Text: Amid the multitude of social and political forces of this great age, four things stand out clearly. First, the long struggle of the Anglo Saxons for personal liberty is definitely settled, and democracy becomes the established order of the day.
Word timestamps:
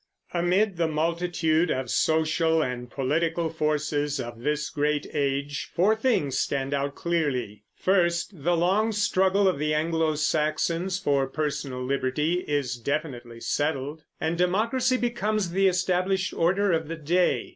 Amid 0.33 0.77
the 0.77 0.87
multitude 0.87 1.69
of 1.69 1.91
social 1.91 2.59
and 2.63 2.89
political 2.89 3.51
forces 3.51 4.19
of 4.19 4.39
this 4.39 4.71
great 4.71 5.05
age, 5.13 5.69
four 5.75 5.95
things 5.95 6.39
stand 6.39 6.73
out 6.73 6.95
clearly. 6.95 7.65
First, 7.75 8.43
the 8.43 8.57
long 8.57 8.93
struggle 8.93 9.47
of 9.47 9.59
the 9.59 9.75
Anglo 9.75 10.15
Saxons 10.15 10.97
for 10.97 11.27
personal 11.27 11.83
liberty 11.85 12.43
is 12.47 12.77
definitely 12.77 13.41
settled, 13.41 14.01
and 14.19 14.39
democracy 14.39 14.97
becomes 14.97 15.51
the 15.51 15.67
established 15.67 16.33
order 16.33 16.71
of 16.71 16.87
the 16.87 16.95
day. 16.97 17.49